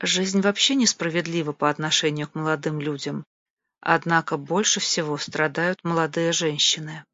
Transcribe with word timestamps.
Жизнь 0.00 0.40
вообще 0.40 0.74
несправедлива 0.76 1.52
по 1.52 1.68
отношению 1.68 2.26
к 2.26 2.34
молодым 2.34 2.80
людям, 2.80 3.22
однако 3.82 4.38
больше 4.38 4.80
всего 4.80 5.18
страдают 5.18 5.84
молодые 5.84 6.32
женщины. 6.32 7.04